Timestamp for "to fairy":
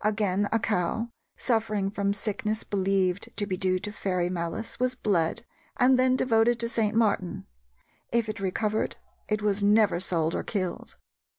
3.80-4.30